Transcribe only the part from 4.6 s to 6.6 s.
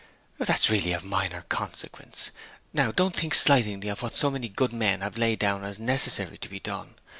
men have laid down as necessary to be